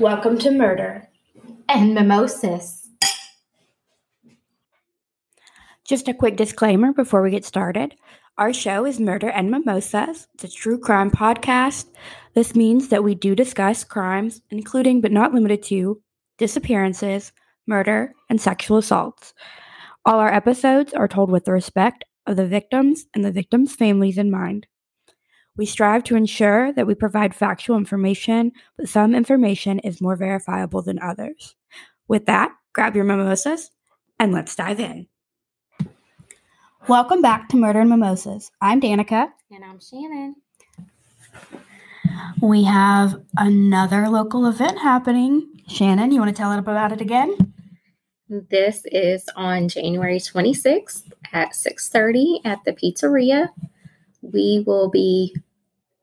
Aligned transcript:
Welcome 0.00 0.38
to 0.38 0.50
Murder 0.50 1.06
and 1.68 1.92
Mimosas. 1.92 2.88
Just 5.84 6.08
a 6.08 6.14
quick 6.14 6.36
disclaimer 6.36 6.94
before 6.94 7.20
we 7.20 7.30
get 7.30 7.44
started. 7.44 7.96
Our 8.38 8.54
show 8.54 8.86
is 8.86 8.98
Murder 8.98 9.28
and 9.28 9.50
Mimosas. 9.50 10.26
It's 10.32 10.44
a 10.44 10.48
true 10.48 10.78
crime 10.78 11.10
podcast. 11.10 11.84
This 12.32 12.54
means 12.54 12.88
that 12.88 13.04
we 13.04 13.14
do 13.14 13.34
discuss 13.34 13.84
crimes, 13.84 14.40
including 14.48 15.02
but 15.02 15.12
not 15.12 15.34
limited 15.34 15.62
to 15.64 16.00
disappearances, 16.38 17.32
murder, 17.66 18.14
and 18.30 18.40
sexual 18.40 18.78
assaults. 18.78 19.34
All 20.06 20.18
our 20.18 20.32
episodes 20.32 20.94
are 20.94 21.08
told 21.08 21.30
with 21.30 21.44
the 21.44 21.52
respect 21.52 22.04
of 22.26 22.36
the 22.36 22.46
victims 22.46 23.04
and 23.12 23.22
the 23.22 23.32
victims' 23.32 23.76
families 23.76 24.16
in 24.16 24.30
mind. 24.30 24.66
We 25.60 25.66
strive 25.66 26.04
to 26.04 26.16
ensure 26.16 26.72
that 26.72 26.86
we 26.86 26.94
provide 26.94 27.34
factual 27.34 27.76
information, 27.76 28.52
but 28.78 28.88
some 28.88 29.14
information 29.14 29.78
is 29.80 30.00
more 30.00 30.16
verifiable 30.16 30.80
than 30.80 30.98
others. 30.98 31.54
With 32.08 32.24
that, 32.24 32.52
grab 32.72 32.96
your 32.96 33.04
mimosas 33.04 33.70
and 34.18 34.32
let's 34.32 34.56
dive 34.56 34.80
in. 34.80 35.06
Welcome 36.88 37.20
back 37.20 37.50
to 37.50 37.58
Murder 37.58 37.80
and 37.80 37.90
Mimosas. 37.90 38.50
I'm 38.62 38.80
Danica. 38.80 39.32
And 39.50 39.62
I'm 39.62 39.78
Shannon. 39.80 40.36
We 42.40 42.64
have 42.64 43.20
another 43.36 44.08
local 44.08 44.46
event 44.46 44.78
happening. 44.78 45.46
Shannon, 45.68 46.10
you 46.10 46.20
want 46.20 46.34
to 46.34 46.40
tell 46.40 46.52
it 46.52 46.58
about 46.58 46.92
it 46.92 47.02
again? 47.02 47.36
This 48.30 48.86
is 48.86 49.28
on 49.36 49.68
January 49.68 50.20
26th 50.20 51.12
at 51.34 51.50
6:30 51.50 52.40
at 52.46 52.64
the 52.64 52.72
pizzeria. 52.72 53.50
We 54.22 54.64
will 54.66 54.88
be 54.88 55.36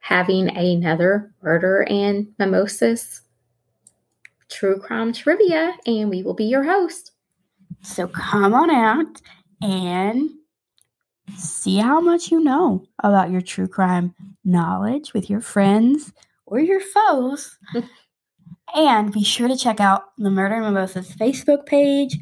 having 0.08 0.48
another 0.56 1.30
murder 1.42 1.86
and 1.90 2.28
mimosas 2.40 3.24
true 4.50 4.80
crime 4.80 5.12
trivia 5.12 5.74
and 5.86 6.10
we 6.10 6.24
will 6.24 6.34
be 6.34 6.46
your 6.46 6.64
host. 6.64 7.12
So 7.82 8.08
come 8.08 8.54
on 8.54 8.72
out 8.72 9.22
and 9.62 10.30
see 11.36 11.80
how 11.80 12.00
much 12.00 12.32
you 12.32 12.42
know 12.42 12.86
about 13.04 13.32
your 13.32 13.42
true 13.42 13.68
crime 13.68 14.16
knowledge 14.46 15.14
with 15.14 15.30
your 15.30 15.42
friends 15.42 16.14
or 16.46 16.62
your 16.62 16.80
foes. 16.80 17.58
and 18.76 19.12
be 19.12 19.26
sure 19.26 19.50
to 19.50 19.58
check 19.58 19.82
out 19.82 20.18
the 20.18 20.30
Murder 20.30 20.56
and 20.56 20.74
Mimosas 20.74 21.14
Facebook 21.18 21.66
page 21.66 22.18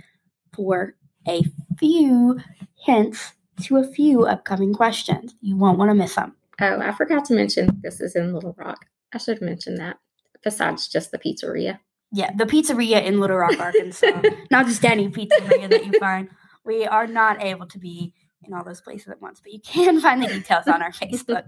for 0.56 0.96
a 1.28 1.44
few 1.78 2.40
hints 2.84 3.34
to 3.62 3.78
a 3.78 3.88
few 3.88 4.26
upcoming 4.26 4.74
questions. 4.74 5.36
You 5.42 5.56
won't 5.56 5.78
want 5.78 5.92
to 5.92 5.96
miss 5.96 6.16
them. 6.16 6.36
Oh, 6.62 6.80
I 6.80 6.92
forgot 6.94 7.26
to 7.26 7.34
mention 7.34 7.82
this 7.82 8.00
is 8.00 8.16
in 8.16 8.34
Little 8.34 8.56
Rock. 8.58 8.86
I 9.14 9.18
should 9.18 9.38
have 9.38 9.42
mentioned 9.42 9.78
that, 9.80 9.98
besides 10.44 10.88
just 10.88 11.12
the 11.12 11.20
pizzeria. 11.20 11.80
Yeah, 12.12 12.32
the 12.36 12.46
pizzeria 12.46 13.04
in 13.04 13.20
Little 13.20 13.38
Rock, 13.38 13.60
Arkansas. 13.60 14.22
not 14.52 14.68
just 14.68 14.86
any 14.86 15.10
pizzeria 15.10 15.70
that 15.70 15.86
you 15.86 16.00
find. 16.00 16.30
We 16.64 16.86
are 16.86 17.08
not 17.08 17.44
able 17.44 17.68
to 17.68 17.78
be 17.78 18.14
in 18.44 18.54
all 18.54 18.64
those 18.64 18.82
places 18.82 19.10
at 19.10 19.22
once, 19.22 19.42
but 19.42 19.52
you 19.52 19.60
can 19.60 20.00
find 20.00 20.22
the 20.22 20.28
details 20.28 20.68
on 20.68 20.82
our 20.82 20.92
Facebook. 20.92 21.44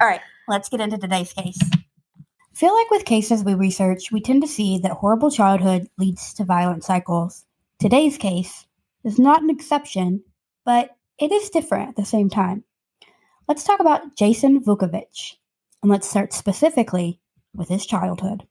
All 0.00 0.06
right, 0.06 0.20
let's 0.48 0.68
get 0.68 0.80
into 0.80 0.98
today's 0.98 1.32
case. 1.32 1.58
I 1.62 2.54
feel 2.54 2.74
like 2.74 2.90
with 2.90 3.04
cases 3.04 3.42
we 3.42 3.54
research, 3.54 4.12
we 4.12 4.20
tend 4.20 4.42
to 4.42 4.48
see 4.48 4.78
that 4.78 4.92
horrible 4.92 5.30
childhood 5.30 5.88
leads 5.98 6.34
to 6.34 6.44
violent 6.44 6.84
cycles. 6.84 7.46
Today's 7.78 8.18
case 8.18 8.66
is 9.04 9.18
not 9.18 9.42
an 9.42 9.50
exception, 9.50 10.22
but 10.64 10.90
it 11.18 11.32
is 11.32 11.50
different 11.50 11.90
at 11.90 11.96
the 11.96 12.04
same 12.04 12.28
time. 12.28 12.64
Let's 13.48 13.64
talk 13.64 13.80
about 13.80 14.16
Jason 14.16 14.62
Vukovich, 14.62 15.34
and 15.82 15.90
let's 15.90 16.08
start 16.08 16.32
specifically 16.32 17.20
with 17.54 17.68
his 17.68 17.84
childhood. 17.84 18.46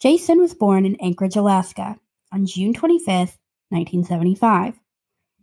Jason 0.00 0.38
was 0.40 0.52
born 0.52 0.84
in 0.84 0.96
Anchorage, 1.00 1.36
Alaska 1.36 1.96
on 2.32 2.44
June 2.44 2.74
25, 2.74 3.38
1975. 3.68 4.80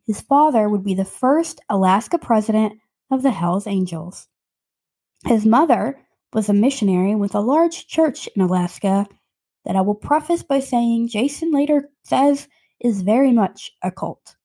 His 0.06 0.19
father 0.19 0.68
would 0.68 0.84
be 0.84 0.96
the 0.96 1.06
first 1.06 1.62
Alaska 1.69 2.18
president 2.18 2.80
of 3.09 3.24
the 3.24 3.31
Hells 3.31 3.68
Angels. 3.68 4.28
His 5.25 5.46
mother 5.46 6.00
was 6.34 6.50
a 6.50 6.53
missionary 6.53 7.16
with 7.16 7.36
a 7.36 7.40
large 7.40 7.88
church 7.88 8.28
in 8.36 8.41
Alaska 8.41 9.08
that 9.64 9.78
I 9.78 9.81
will 9.81 9.96
preface 9.96 10.44
by 10.44 10.59
saying 10.59 11.08
Jason 11.08 11.52
later 11.52 11.90
says 12.03 12.50
is 12.81 13.02
very 13.02 13.31
much 13.31 13.72
a 13.81 13.91
cult. 13.91 14.36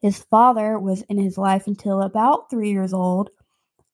His 0.00 0.18
father 0.18 0.78
was 0.78 1.02
in 1.02 1.18
his 1.18 1.36
life 1.36 1.66
until 1.66 2.02
about 2.02 2.48
three 2.50 2.70
years 2.70 2.92
old, 2.92 3.30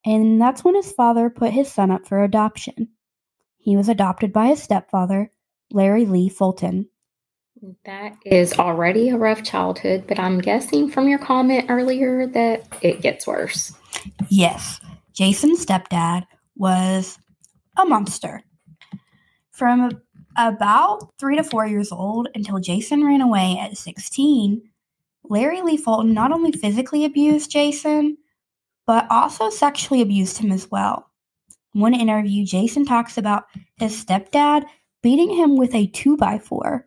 and 0.05 0.41
that's 0.41 0.63
when 0.63 0.77
his 0.77 0.93
father 0.93 1.29
put 1.31 1.53
his 1.53 1.71
son 1.71 1.91
up 1.91 2.07
for 2.07 2.23
adoption. 2.23 2.89
He 3.59 3.77
was 3.77 3.89
adopted 3.89 4.33
by 4.33 4.47
his 4.47 4.63
stepfather, 4.63 5.33
Larry 5.73 6.07
Lee 6.07 6.29
Fulton. 6.29 6.89
That 7.85 8.17
is 8.25 8.53
already 8.59 9.09
a 9.09 9.17
rough 9.17 9.43
childhood, 9.43 10.05
but 10.07 10.21
I'm 10.21 10.39
guessing 10.41 10.89
from 10.89 11.09
your 11.09 11.19
comment 11.19 11.67
earlier 11.69 12.27
that 12.29 12.65
it 12.83 13.01
gets 13.01 13.27
worse. 13.27 13.73
Yes, 14.29 14.79
Jason's 15.13 15.65
stepdad 15.65 16.25
was 16.57 17.19
a 17.77 17.85
monster. 17.85 18.43
From 19.51 20.03
about 20.37 21.15
three 21.19 21.37
to 21.37 21.43
four 21.43 21.67
years 21.67 21.91
old 21.91 22.29
until 22.35 22.61
Jason 22.61 23.03
ran 23.03 23.23
away 23.23 23.59
at 23.59 23.77
16, 23.77 24.63
Larry 25.29 25.63
Lee 25.63 25.77
Fulton 25.77 26.13
not 26.13 26.33
only 26.33 26.53
physically 26.53 27.05
abused 27.05 27.51
Jason, 27.51 28.17
but 28.87 29.07
also 29.11 29.51
sexually 29.51 30.01
abused 30.01 30.39
him 30.39 30.53
as 30.53 30.71
well. 30.71 31.11
In 31.75 31.81
one 31.81 31.95
interview, 31.95 32.45
Jason 32.45 32.85
talks 32.85 33.19
about 33.19 33.45
his 33.79 34.05
stepdad 34.05 34.65
beating 35.03 35.35
him 35.35 35.57
with 35.57 35.75
a 35.75 35.87
2 35.89 36.17
by 36.17 36.39
4 36.39 36.87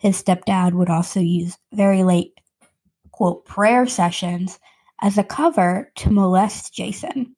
his 0.00 0.20
stepdad 0.20 0.72
would 0.72 0.88
also 0.88 1.20
use 1.20 1.58
very 1.74 2.02
late, 2.02 2.32
quote, 3.12 3.44
prayer 3.44 3.86
sessions 3.86 4.58
as 5.02 5.18
a 5.18 5.24
cover 5.24 5.92
to 5.96 6.10
molest 6.10 6.72
Jason. 6.72 7.36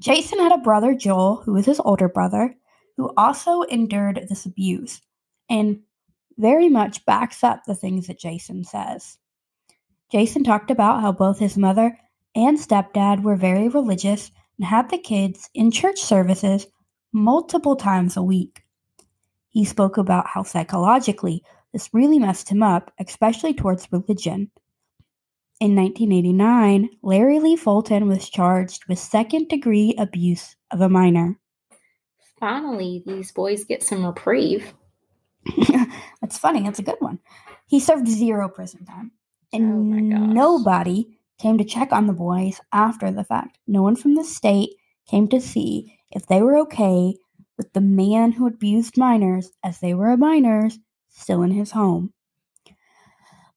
Jason 0.00 0.38
had 0.38 0.52
a 0.52 0.62
brother, 0.62 0.94
Joel, 0.94 1.42
who 1.44 1.52
was 1.52 1.66
his 1.66 1.80
older 1.80 2.08
brother, 2.08 2.54
who 2.96 3.12
also 3.18 3.62
endured 3.62 4.26
this 4.30 4.46
abuse 4.46 5.02
and 5.50 5.80
very 6.38 6.68
much 6.68 7.04
backs 7.04 7.42
up 7.44 7.62
the 7.64 7.74
things 7.74 8.06
that 8.06 8.18
Jason 8.18 8.64
says. 8.64 9.18
Jason 10.10 10.44
talked 10.44 10.70
about 10.70 11.00
how 11.00 11.12
both 11.12 11.38
his 11.38 11.56
mother 11.56 11.96
and 12.34 12.58
stepdad 12.58 13.22
were 13.22 13.36
very 13.36 13.68
religious 13.68 14.30
and 14.58 14.66
had 14.66 14.90
the 14.90 14.98
kids 14.98 15.48
in 15.54 15.70
church 15.70 16.00
services 16.00 16.66
multiple 17.12 17.76
times 17.76 18.16
a 18.16 18.22
week. 18.22 18.62
He 19.48 19.64
spoke 19.64 19.98
about 19.98 20.26
how 20.26 20.42
psychologically 20.42 21.42
this 21.72 21.90
really 21.92 22.18
messed 22.18 22.48
him 22.48 22.62
up, 22.62 22.92
especially 22.98 23.54
towards 23.54 23.90
religion. 23.90 24.50
In 25.60 25.76
1989, 25.76 26.90
Larry 27.02 27.38
Lee 27.38 27.56
Fulton 27.56 28.08
was 28.08 28.28
charged 28.28 28.84
with 28.88 28.98
second 28.98 29.48
degree 29.48 29.94
abuse 29.96 30.56
of 30.70 30.80
a 30.80 30.88
minor. 30.88 31.38
Finally, 32.40 33.02
these 33.06 33.30
boys 33.30 33.64
get 33.64 33.82
some 33.82 34.04
reprieve. 34.04 34.74
That's 36.20 36.38
funny. 36.38 36.62
That's 36.62 36.78
a 36.78 36.84
good 36.84 37.00
one. 37.00 37.18
He 37.66 37.80
served 37.80 38.08
zero 38.08 38.48
prison 38.48 38.84
time. 38.84 39.12
And 39.52 40.14
oh 40.14 40.18
nobody 40.18 41.18
came 41.38 41.58
to 41.58 41.64
check 41.64 41.92
on 41.92 42.06
the 42.06 42.12
boys 42.12 42.60
after 42.72 43.10
the 43.10 43.24
fact. 43.24 43.58
No 43.66 43.82
one 43.82 43.96
from 43.96 44.14
the 44.14 44.24
state 44.24 44.70
came 45.06 45.28
to 45.28 45.40
see 45.40 45.98
if 46.10 46.26
they 46.26 46.40
were 46.40 46.58
okay 46.58 47.16
with 47.56 47.72
the 47.72 47.80
man 47.80 48.32
who 48.32 48.46
abused 48.46 48.96
minors, 48.96 49.50
as 49.62 49.80
they 49.80 49.94
were 49.94 50.16
minors, 50.16 50.78
still 51.08 51.42
in 51.42 51.50
his 51.50 51.70
home. 51.70 52.12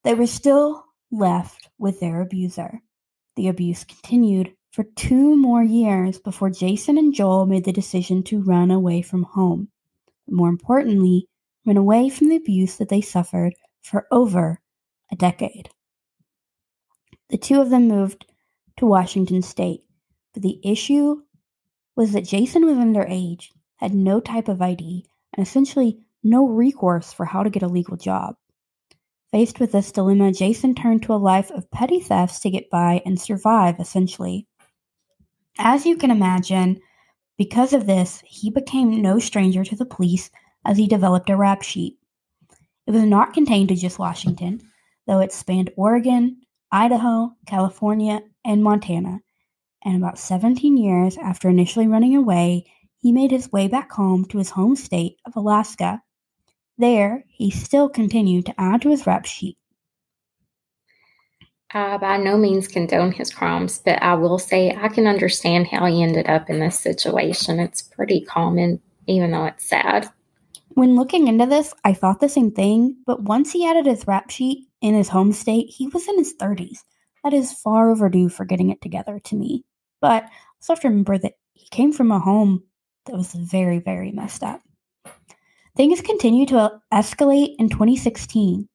They 0.02 0.14
were 0.14 0.26
still 0.26 0.84
left 1.10 1.68
with 1.78 2.00
their 2.00 2.20
abuser. 2.20 2.80
The 3.36 3.48
abuse 3.48 3.84
continued 3.84 4.54
for 4.70 4.84
two 4.84 5.36
more 5.36 5.62
years 5.62 6.18
before 6.18 6.50
Jason 6.50 6.98
and 6.98 7.14
Joel 7.14 7.46
made 7.46 7.64
the 7.64 7.72
decision 7.72 8.22
to 8.24 8.42
run 8.42 8.70
away 8.70 9.02
from 9.02 9.22
home. 9.22 9.68
More 10.28 10.48
importantly, 10.48 11.28
run 11.66 11.76
away 11.76 12.08
from 12.08 12.28
the 12.28 12.36
abuse 12.36 12.76
that 12.76 12.88
they 12.88 13.00
suffered 13.00 13.54
for 13.82 14.06
over 14.10 14.60
a 15.12 15.16
decade. 15.16 15.68
The 17.28 17.38
two 17.38 17.60
of 17.60 17.70
them 17.70 17.88
moved 17.88 18.26
to 18.78 18.86
Washington 18.86 19.42
state, 19.42 19.80
but 20.32 20.42
the 20.42 20.60
issue 20.62 21.22
was 21.96 22.12
that 22.12 22.24
Jason 22.24 22.64
was 22.64 22.76
underage 22.76 23.48
had 23.76 23.94
no 23.94 24.20
type 24.20 24.48
of 24.48 24.62
ID, 24.62 25.04
and 25.34 25.46
essentially 25.46 25.98
no 26.22 26.46
recourse 26.46 27.12
for 27.12 27.24
how 27.26 27.42
to 27.42 27.50
get 27.50 27.62
a 27.62 27.68
legal 27.68 27.96
job. 27.96 28.36
Faced 29.30 29.60
with 29.60 29.72
this 29.72 29.92
dilemma, 29.92 30.32
Jason 30.32 30.74
turned 30.74 31.02
to 31.02 31.12
a 31.12 31.16
life 31.16 31.50
of 31.50 31.70
petty 31.70 32.00
thefts 32.00 32.40
to 32.40 32.50
get 32.50 32.70
by 32.70 33.02
and 33.04 33.20
survive, 33.20 33.78
essentially. 33.80 34.46
As 35.58 35.84
you 35.84 35.96
can 35.96 36.10
imagine, 36.10 36.80
because 37.36 37.72
of 37.72 37.86
this, 37.86 38.22
he 38.24 38.50
became 38.50 39.02
no 39.02 39.18
stranger 39.18 39.64
to 39.64 39.76
the 39.76 39.84
police 39.84 40.30
as 40.66 40.76
he 40.76 40.86
developed 40.86 41.30
a 41.30 41.36
rap 41.36 41.62
sheet. 41.62 41.96
It 42.86 42.90
was 42.90 43.02
not 43.02 43.32
contained 43.32 43.68
to 43.70 43.76
just 43.76 43.98
Washington, 43.98 44.60
though 45.06 45.20
it 45.20 45.32
spanned 45.32 45.70
Oregon, 45.76 46.42
Idaho, 46.70 47.32
California, 47.46 48.20
and 48.44 48.62
Montana. 48.62 49.20
And 49.84 49.96
about 49.96 50.18
17 50.18 50.76
years 50.76 51.16
after 51.16 51.48
initially 51.48 51.86
running 51.86 52.16
away, 52.16 52.66
he 52.98 53.12
made 53.12 53.30
his 53.30 53.52
way 53.52 53.68
back 53.68 53.92
home 53.92 54.24
to 54.26 54.38
his 54.38 54.50
home 54.50 54.74
state 54.74 55.16
of 55.24 55.36
Alaska. 55.36 56.02
There, 56.76 57.24
he 57.28 57.50
still 57.50 57.88
continued 57.88 58.46
to 58.46 58.60
add 58.60 58.82
to 58.82 58.90
his 58.90 59.06
rap 59.06 59.24
sheet. 59.24 59.56
I 61.70 61.96
by 61.98 62.16
no 62.16 62.36
means 62.36 62.68
condone 62.68 63.12
his 63.12 63.32
crimes, 63.32 63.80
but 63.84 64.02
I 64.02 64.14
will 64.14 64.38
say 64.38 64.74
I 64.76 64.88
can 64.88 65.06
understand 65.06 65.66
how 65.66 65.86
he 65.86 66.02
ended 66.02 66.28
up 66.28 66.48
in 66.48 66.58
this 66.58 66.78
situation. 66.78 67.60
It's 67.60 67.82
pretty 67.82 68.20
common, 68.22 68.80
even 69.06 69.30
though 69.30 69.46
it's 69.46 69.64
sad. 69.64 70.08
When 70.76 70.94
looking 70.94 71.26
into 71.26 71.46
this, 71.46 71.72
I 71.84 71.94
thought 71.94 72.20
the 72.20 72.28
same 72.28 72.50
thing, 72.50 72.98
but 73.06 73.22
once 73.22 73.50
he 73.50 73.66
added 73.66 73.86
his 73.86 74.06
rap 74.06 74.28
sheet 74.28 74.68
in 74.82 74.92
his 74.94 75.08
home 75.08 75.32
state, 75.32 75.70
he 75.70 75.88
was 75.88 76.06
in 76.06 76.18
his 76.18 76.34
30s. 76.36 76.80
That 77.24 77.32
is 77.32 77.50
far 77.50 77.90
overdue 77.90 78.28
for 78.28 78.44
getting 78.44 78.68
it 78.68 78.82
together 78.82 79.18
to 79.18 79.36
me. 79.36 79.64
But 80.02 80.24
I 80.24 80.28
also 80.56 80.74
have 80.74 80.80
to 80.80 80.88
remember 80.88 81.16
that 81.16 81.32
he 81.54 81.66
came 81.70 81.92
from 81.92 82.10
a 82.10 82.18
home 82.18 82.62
that 83.06 83.16
was 83.16 83.32
very, 83.32 83.78
very 83.78 84.12
messed 84.12 84.42
up. 84.42 84.60
Things 85.76 86.02
continue 86.02 86.44
to 86.44 86.78
escalate 86.92 87.54
in 87.58 87.70
2016 87.70 88.68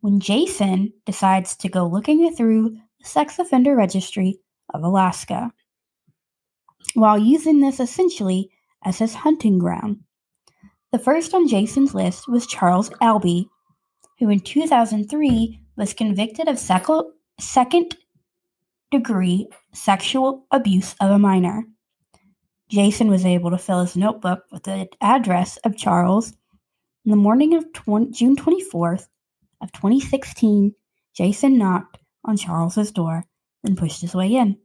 when 0.00 0.18
Jason 0.18 0.92
decides 1.06 1.54
to 1.58 1.68
go 1.68 1.86
looking 1.86 2.34
through 2.34 2.70
the 2.98 3.06
sex 3.06 3.38
offender 3.38 3.76
registry 3.76 4.40
of 4.74 4.82
Alaska 4.82 5.52
while 6.94 7.16
using 7.16 7.60
this 7.60 7.78
essentially 7.78 8.50
as 8.82 8.98
his 8.98 9.14
hunting 9.14 9.60
ground. 9.60 10.00
The 10.94 11.00
first 11.00 11.34
on 11.34 11.48
Jason's 11.48 11.92
list 11.92 12.28
was 12.28 12.46
Charles 12.46 12.88
Albee, 13.00 13.48
who 14.20 14.28
in 14.28 14.38
2003 14.38 15.60
was 15.76 15.92
convicted 15.92 16.46
of 16.46 16.56
second 17.40 17.96
degree 18.92 19.48
sexual 19.72 20.46
abuse 20.52 20.94
of 21.00 21.10
a 21.10 21.18
minor. 21.18 21.64
Jason 22.68 23.08
was 23.08 23.26
able 23.26 23.50
to 23.50 23.58
fill 23.58 23.80
his 23.80 23.96
notebook 23.96 24.44
with 24.52 24.62
the 24.62 24.88
address 25.00 25.56
of 25.64 25.76
Charles. 25.76 26.32
In 27.04 27.10
the 27.10 27.16
morning 27.16 27.54
of 27.54 27.72
20, 27.72 28.12
June 28.12 28.36
24th 28.36 29.08
of 29.60 29.72
2016, 29.72 30.76
Jason 31.12 31.58
knocked 31.58 31.98
on 32.24 32.36
Charles's 32.36 32.92
door, 32.92 33.24
then 33.64 33.74
pushed 33.74 34.00
his 34.00 34.14
way 34.14 34.36
in. 34.36 34.60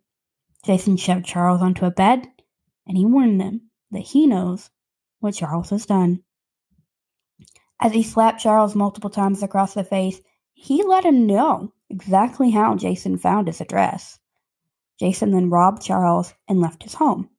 Jason 0.63 0.95
shoved 0.95 1.25
Charles 1.25 1.63
onto 1.63 1.85
a 1.85 1.89
bed, 1.89 2.27
and 2.85 2.95
he 2.95 3.03
warned 3.03 3.41
them 3.41 3.71
that 3.89 4.01
he 4.01 4.27
knows 4.27 4.69
what 5.19 5.36
Charles 5.36 5.69
has 5.69 5.86
done. 5.86 6.24
As 7.80 7.94
he 7.94 8.04
slapped 8.04 8.42
Charles 8.42 8.75
multiple 8.75 9.10
times 9.10 9.42
across 9.42 9.74
the 9.74 9.83
face, 9.83 10.19
he 10.54 10.83
let 10.83 11.06
him 11.06 11.25
know 11.25 11.74
exactly 11.89 12.51
how 12.51 12.75
Jason 12.75 13.18
found 13.18 13.48
his 13.48 13.62
address. 13.62 14.19
Jason 15.00 15.31
then 15.31 15.50
robbed 15.50 15.81
Charles 15.81 16.33
and 16.48 16.60
left 16.60 16.83
his 16.83 16.95
home. 16.95 17.30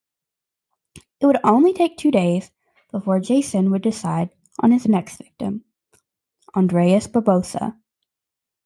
It 1.20 1.26
would 1.26 1.38
only 1.44 1.74
take 1.74 1.98
two 1.98 2.10
days 2.10 2.50
before 2.90 3.20
Jason 3.20 3.70
would 3.70 3.82
decide 3.82 4.30
on 4.60 4.72
his 4.72 4.88
next 4.88 5.18
victim, 5.18 5.64
Andres 6.54 7.06
Barbosa. 7.06 7.76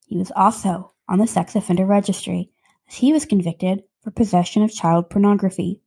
He 0.07 0.17
was 0.17 0.31
also 0.37 0.95
on 1.09 1.19
the 1.19 1.27
sex 1.27 1.57
offender 1.57 1.85
registry 1.85 2.51
as 2.89 2.95
he 2.95 3.13
was 3.13 3.27
convicted 3.27 3.83
for 4.03 4.13
possession 4.13 4.63
of 4.63 4.73
child 4.73 5.11
pornography. 5.11 5.81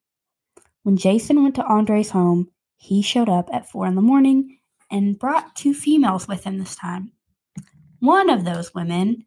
When 0.83 0.97
Jason 0.97 1.41
went 1.41 1.55
to 1.55 1.65
Andre's 1.65 2.09
home, 2.09 2.51
he 2.77 3.01
showed 3.01 3.29
up 3.29 3.49
at 3.51 3.69
4 3.69 3.87
in 3.87 3.95
the 3.95 4.01
morning 4.01 4.57
and 4.89 5.19
brought 5.19 5.55
two 5.55 5.73
females 5.73 6.27
with 6.27 6.43
him 6.43 6.57
this 6.57 6.75
time. 6.75 7.11
One 7.99 8.29
of 8.29 8.45
those 8.45 8.73
women 8.73 9.25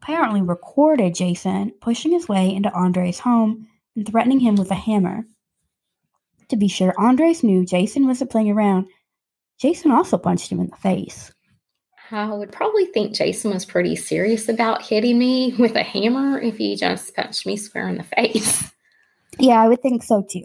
apparently 0.00 0.42
recorded 0.42 1.14
Jason 1.14 1.72
pushing 1.80 2.12
his 2.12 2.28
way 2.28 2.54
into 2.54 2.72
Andre's 2.72 3.18
home 3.18 3.66
and 3.96 4.06
threatening 4.06 4.40
him 4.40 4.56
with 4.56 4.70
a 4.70 4.76
hammer. 4.76 5.24
To 6.48 6.56
be 6.56 6.68
sure, 6.68 6.94
Andres 6.98 7.42
knew 7.42 7.64
Jason 7.64 8.06
wasn't 8.06 8.30
playing 8.30 8.50
around. 8.50 8.86
Jason 9.58 9.90
also 9.90 10.18
punched 10.18 10.50
him 10.50 10.60
in 10.60 10.66
the 10.66 10.76
face. 10.76 11.32
I 12.10 12.26
would 12.26 12.52
probably 12.52 12.86
think 12.86 13.14
Jason 13.14 13.52
was 13.52 13.64
pretty 13.64 13.96
serious 13.96 14.48
about 14.50 14.82
hitting 14.82 15.18
me 15.18 15.54
with 15.58 15.76
a 15.76 15.82
hammer 15.82 16.38
if 16.38 16.58
he 16.58 16.76
just 16.76 17.14
punched 17.14 17.46
me 17.46 17.56
square 17.56 17.88
in 17.88 17.96
the 17.96 18.02
face. 18.02 18.70
Yeah, 19.38 19.62
I 19.62 19.68
would 19.68 19.80
think 19.80 20.02
so 20.02 20.22
too. 20.30 20.44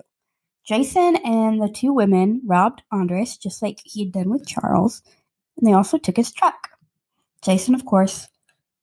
Jason 0.68 1.16
and 1.24 1.62
the 1.62 1.70
two 1.70 1.94
women 1.94 2.42
robbed 2.46 2.84
Andres 2.92 3.38
just 3.38 3.62
like 3.62 3.80
he 3.86 4.04
had 4.04 4.12
done 4.12 4.30
with 4.30 4.46
Charles, 4.46 5.02
and 5.58 5.66
they 5.66 5.74
also 5.74 5.98
took 5.98 6.18
his 6.18 6.32
truck. 6.34 6.70
Jason, 7.42 7.74
of 7.74 7.86
course, 7.86 8.28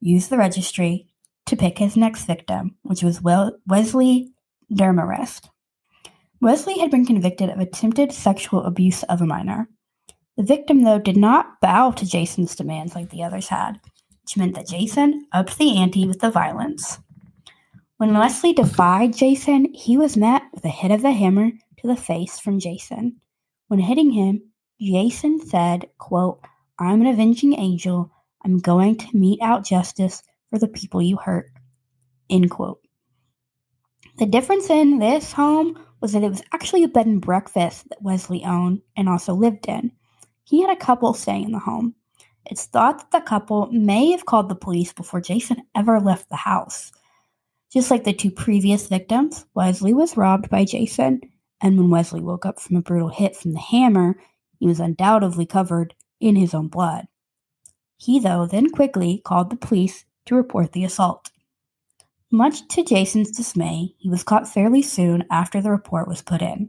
used 0.00 0.30
the 0.30 0.38
registry 0.38 1.06
to 1.44 1.56
pick 1.56 1.76
his 1.78 1.94
next 1.94 2.24
victim, 2.24 2.74
which 2.82 3.02
was 3.02 3.20
Wesley 3.20 4.32
Demarest. 4.72 5.50
Wesley 6.40 6.78
had 6.78 6.90
been 6.90 7.04
convicted 7.04 7.50
of 7.50 7.58
attempted 7.58 8.12
sexual 8.12 8.64
abuse 8.64 9.02
of 9.04 9.20
a 9.20 9.26
minor. 9.26 9.68
The 10.38 10.42
victim, 10.42 10.84
though, 10.84 10.98
did 10.98 11.18
not 11.18 11.60
bow 11.60 11.90
to 11.92 12.06
Jason's 12.06 12.56
demands 12.56 12.94
like 12.94 13.10
the 13.10 13.22
others 13.22 13.48
had, 13.48 13.78
which 14.22 14.38
meant 14.38 14.54
that 14.54 14.68
Jason 14.68 15.26
upped 15.32 15.58
the 15.58 15.76
ante 15.76 16.06
with 16.06 16.20
the 16.20 16.30
violence. 16.30 16.98
When 17.98 18.14
Wesley 18.14 18.52
defied 18.52 19.14
Jason, 19.16 19.72
he 19.72 19.96
was 19.96 20.16
met 20.16 20.42
with 20.52 20.64
a 20.64 20.68
hit 20.68 20.90
of 20.90 21.02
the 21.02 21.12
hammer 21.12 21.52
to 21.84 21.88
the 21.88 22.00
face 22.00 22.38
from 22.38 22.58
Jason. 22.58 23.20
When 23.68 23.78
hitting 23.78 24.10
him, 24.10 24.42
Jason 24.80 25.38
said, 25.46 25.86
quote, 25.98 26.40
I'm 26.78 27.02
an 27.02 27.06
avenging 27.06 27.58
angel. 27.58 28.10
I'm 28.42 28.58
going 28.58 28.96
to 28.96 29.16
mete 29.16 29.40
out 29.42 29.66
justice 29.66 30.22
for 30.48 30.58
the 30.58 30.68
people 30.68 31.02
you 31.02 31.18
hurt. 31.18 31.50
End 32.30 32.50
quote. 32.50 32.80
The 34.16 34.24
difference 34.24 34.70
in 34.70 34.98
this 34.98 35.32
home 35.32 35.78
was 36.00 36.12
that 36.12 36.22
it 36.22 36.30
was 36.30 36.42
actually 36.52 36.84
a 36.84 36.88
bed 36.88 37.06
and 37.06 37.20
breakfast 37.20 37.86
that 37.90 38.02
Wesley 38.02 38.44
owned 38.44 38.80
and 38.96 39.08
also 39.08 39.34
lived 39.34 39.66
in. 39.68 39.92
He 40.44 40.62
had 40.62 40.70
a 40.70 40.76
couple 40.76 41.12
staying 41.12 41.44
in 41.44 41.52
the 41.52 41.58
home. 41.58 41.94
It's 42.46 42.64
thought 42.64 42.98
that 42.98 43.10
the 43.10 43.26
couple 43.26 43.68
may 43.70 44.10
have 44.12 44.26
called 44.26 44.48
the 44.48 44.54
police 44.54 44.92
before 44.94 45.20
Jason 45.20 45.62
ever 45.74 46.00
left 46.00 46.30
the 46.30 46.36
house. 46.36 46.92
Just 47.70 47.90
like 47.90 48.04
the 48.04 48.12
two 48.14 48.30
previous 48.30 48.86
victims, 48.86 49.44
Wesley 49.54 49.92
was 49.92 50.16
robbed 50.16 50.48
by 50.48 50.64
Jason 50.64 51.20
and 51.64 51.78
when 51.78 51.88
Wesley 51.88 52.20
woke 52.20 52.44
up 52.44 52.60
from 52.60 52.76
a 52.76 52.82
brutal 52.82 53.08
hit 53.08 53.34
from 53.34 53.54
the 53.54 53.58
hammer, 53.58 54.16
he 54.60 54.66
was 54.66 54.80
undoubtedly 54.80 55.46
covered 55.46 55.94
in 56.20 56.36
his 56.36 56.52
own 56.52 56.68
blood. 56.68 57.06
He, 57.96 58.20
though, 58.20 58.44
then 58.44 58.68
quickly 58.68 59.22
called 59.24 59.48
the 59.48 59.56
police 59.56 60.04
to 60.26 60.34
report 60.34 60.72
the 60.72 60.84
assault. 60.84 61.30
Much 62.30 62.68
to 62.68 62.84
Jason's 62.84 63.30
dismay, 63.30 63.94
he 63.96 64.10
was 64.10 64.22
caught 64.22 64.46
fairly 64.46 64.82
soon 64.82 65.24
after 65.30 65.62
the 65.62 65.70
report 65.70 66.06
was 66.06 66.20
put 66.20 66.42
in, 66.42 66.68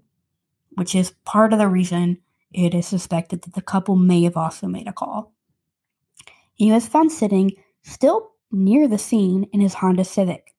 which 0.76 0.96
is 0.96 1.14
part 1.26 1.52
of 1.52 1.60
the 1.60 1.68
reason 1.68 2.20
it 2.54 2.74
is 2.74 2.88
suspected 2.88 3.42
that 3.42 3.54
the 3.54 3.62
couple 3.62 3.98
may 3.98 4.24
have 4.24 4.38
also 4.38 4.66
made 4.66 4.88
a 4.88 4.94
call. 4.94 5.34
He 6.54 6.72
was 6.72 6.88
found 6.88 7.12
sitting 7.12 7.52
still 7.84 8.32
near 8.50 8.88
the 8.88 8.98
scene 8.98 9.50
in 9.52 9.60
his 9.60 9.74
Honda 9.74 10.06
Civic. 10.06 10.54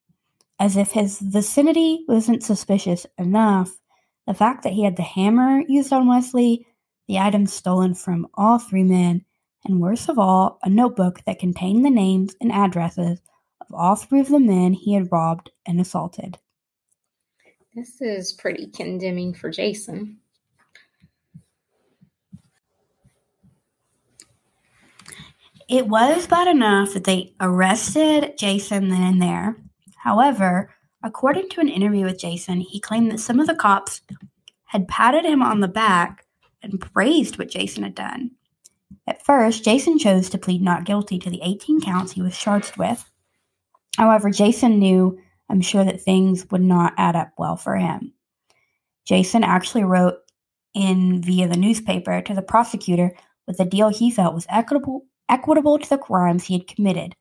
As 0.59 0.77
if 0.77 0.91
his 0.91 1.19
vicinity 1.19 2.05
wasn't 2.07 2.43
suspicious 2.43 3.07
enough, 3.17 3.79
the 4.27 4.33
fact 4.33 4.63
that 4.63 4.73
he 4.73 4.83
had 4.83 4.97
the 4.97 5.03
hammer 5.03 5.63
used 5.67 5.93
on 5.93 6.07
Wesley, 6.07 6.67
the 7.07 7.17
items 7.17 7.53
stolen 7.53 7.95
from 7.95 8.27
all 8.33 8.59
three 8.59 8.83
men, 8.83 9.23
and 9.65 9.79
worst 9.79 10.09
of 10.09 10.19
all, 10.19 10.59
a 10.63 10.69
notebook 10.69 11.21
that 11.25 11.39
contained 11.39 11.83
the 11.83 11.89
names 11.89 12.35
and 12.41 12.51
addresses 12.51 13.21
of 13.61 13.73
all 13.73 13.95
three 13.95 14.19
of 14.19 14.27
the 14.27 14.39
men 14.39 14.73
he 14.73 14.93
had 14.93 15.11
robbed 15.11 15.49
and 15.65 15.79
assaulted. 15.79 16.37
This 17.73 18.01
is 18.01 18.33
pretty 18.33 18.67
condemning 18.67 19.33
for 19.33 19.49
Jason. 19.49 20.17
It 25.69 25.87
was 25.87 26.27
bad 26.27 26.47
enough 26.47 26.93
that 26.93 27.03
they 27.03 27.33
arrested 27.39 28.37
Jason 28.37 28.89
then 28.89 29.03
and 29.03 29.21
there. 29.21 29.57
However, 29.97 30.73
According 31.03 31.49
to 31.49 31.61
an 31.61 31.69
interview 31.69 32.05
with 32.05 32.19
Jason, 32.19 32.59
he 32.59 32.79
claimed 32.79 33.11
that 33.11 33.19
some 33.19 33.39
of 33.39 33.47
the 33.47 33.55
cops 33.55 34.01
had 34.65 34.87
patted 34.87 35.25
him 35.25 35.41
on 35.41 35.59
the 35.59 35.67
back 35.67 36.25
and 36.61 36.81
praised 36.81 37.37
what 37.37 37.49
Jason 37.49 37.83
had 37.83 37.95
done. 37.95 38.31
At 39.05 39.23
first, 39.25 39.63
Jason 39.63 39.97
chose 39.99 40.29
to 40.29 40.37
plead 40.37 40.61
not 40.61 40.85
guilty 40.85 41.17
to 41.19 41.29
the 41.29 41.41
18 41.43 41.81
counts 41.81 42.11
he 42.11 42.21
was 42.21 42.37
charged 42.37 42.77
with. 42.77 43.09
However, 43.97 44.29
Jason 44.29 44.79
knew, 44.79 45.19
I'm 45.49 45.61
sure, 45.61 45.85
that 45.85 46.01
things 46.01 46.49
would 46.51 46.61
not 46.61 46.93
add 46.97 47.15
up 47.15 47.31
well 47.37 47.55
for 47.55 47.75
him. 47.75 48.13
Jason 49.05 49.43
actually 49.43 49.83
wrote 49.83 50.17
in 50.73 51.21
via 51.21 51.47
the 51.47 51.57
newspaper 51.57 52.21
to 52.21 52.33
the 52.33 52.41
prosecutor 52.41 53.11
with 53.47 53.59
a 53.59 53.65
deal 53.65 53.89
he 53.89 54.11
felt 54.11 54.35
was 54.35 54.45
equitable, 54.49 55.05
equitable 55.29 55.79
to 55.79 55.89
the 55.89 55.97
crimes 55.97 56.43
he 56.43 56.55
had 56.55 56.67
committed. 56.67 57.15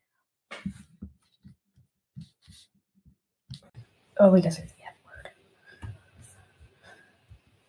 Oh, 4.19 4.31
we 4.31 4.41
got 4.41 4.53
the 4.53 4.63
F 4.63 4.97
word. 5.05 5.31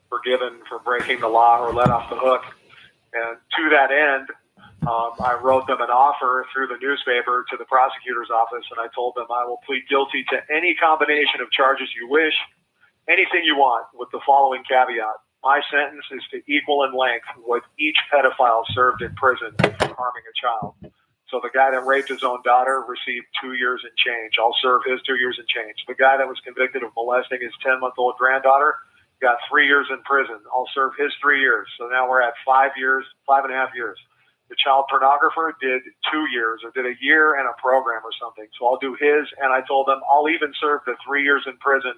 Forgiven 0.10 0.60
for 0.70 0.80
breaking 0.80 1.20
the 1.20 1.27
law 1.27 1.60
or 1.60 1.74
let 1.74 1.89
off 1.89 2.10
the 2.10 2.16
hook. 2.16 2.44
And 3.13 3.38
to 3.58 3.70
that 3.70 3.92
end, 3.92 4.30
um, 4.88 5.12
I 5.20 5.38
wrote 5.42 5.68
them 5.68 5.82
an 5.82 5.89
offer 5.89 6.46
through 6.54 6.68
the 6.68 6.77
newspaper 6.80 7.44
to 7.51 7.58
the 7.58 7.66
prosecutor's 7.66 8.30
office, 8.32 8.63
and 8.72 8.80
I 8.80 8.88
told 8.96 9.16
them 9.16 9.25
I 9.30 9.44
will 9.44 9.60
plead 9.66 9.84
guilty 9.89 10.24
to 10.32 10.39
any 10.54 10.75
combination 10.75 11.42
of 11.42 11.51
charges 11.51 11.89
you 12.00 12.08
wish, 12.08 12.36
anything 13.10 13.44
you 13.44 13.58
want, 13.58 13.88
with 13.94 14.08
the 14.12 14.22
following 14.25 14.63
caveat. 14.63 15.20
My 15.44 15.62
sentence 15.72 16.06
is 16.12 16.24
to 16.32 16.42
equal 16.48 16.84
in 16.86 16.96
length 16.96 17.27
what 17.44 17.63
each 17.77 17.98
pedophile 18.13 18.63
served 18.74 19.01
in 19.01 19.13
prison 19.16 19.51
for 19.60 19.92
harming 19.92 20.24
a 20.24 20.36
child. 20.39 20.87
So 21.29 21.41
the 21.43 21.51
guy 21.53 21.72
that 21.72 21.86
raped 21.86 22.07
his 22.07 22.24
own 22.24 22.39
daughter 22.43 22.84
received 22.88 23.27
two 23.41 23.53
years 23.53 23.84
and 23.84 23.91
change. 24.00 24.39
I'll 24.39 24.55
serve 24.62 24.81
his 24.88 25.01
two 25.03 25.15
years 25.15 25.36
and 25.38 25.48
change. 25.48 25.84
The 25.88 25.96
guy 25.96 26.15
that 26.17 26.27
was 26.27 26.39
convicted 26.39 26.84
of 26.84 26.96
molesting 26.96 27.39
his 27.41 27.51
10 27.63 27.79
month 27.81 27.96
old 27.98 28.15
granddaughter 28.15 28.75
got 29.19 29.38
three 29.50 29.67
years 29.67 29.88
in 29.89 30.01
prison. 30.03 30.39
I'll 30.53 30.69
serve 30.74 30.93
his 30.98 31.12
three 31.22 31.41
years. 31.41 31.67
So 31.77 31.88
now 31.88 32.07
we're 32.07 32.22
at 32.22 32.34
five 32.46 32.72
years, 32.77 33.03
five 33.25 33.43
and 33.43 33.53
a 33.53 33.57
half 33.57 33.75
years. 33.75 33.98
The 34.50 34.55
child 34.55 34.86
pornographer 34.88 35.51
did 35.60 35.84
two 36.10 36.25
years 36.31 36.62
or 36.63 36.72
did 36.72 36.86
a 36.86 36.96
year 37.01 37.36
and 37.36 37.50
a 37.50 37.60
program 37.60 38.00
or 38.05 38.15
something. 38.15 38.48
So 38.57 38.67
I'll 38.67 38.79
do 38.79 38.96
his. 38.96 39.27
And 39.43 39.51
I 39.51 39.60
told 39.67 39.88
them 39.88 40.00
I'll 40.07 40.29
even 40.29 40.53
serve 40.62 40.81
the 40.86 40.96
three 41.05 41.24
years 41.24 41.43
in 41.46 41.57
prison 41.57 41.93